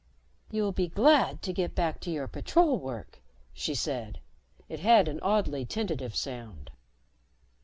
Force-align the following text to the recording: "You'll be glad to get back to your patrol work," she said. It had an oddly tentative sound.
"You'll 0.49 0.71
be 0.71 0.87
glad 0.87 1.43
to 1.43 1.53
get 1.53 1.75
back 1.75 1.99
to 1.99 2.09
your 2.09 2.27
patrol 2.27 2.79
work," 2.79 3.19
she 3.53 3.75
said. 3.75 4.19
It 4.67 4.79
had 4.79 5.07
an 5.07 5.19
oddly 5.19 5.63
tentative 5.63 6.15
sound. 6.15 6.71